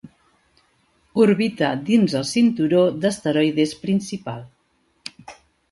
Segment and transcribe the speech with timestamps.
[1.25, 4.45] Orbita dins el cinturó d'asteroides principal.